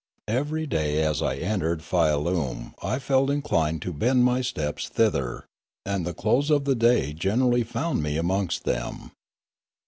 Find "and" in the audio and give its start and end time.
5.85-6.07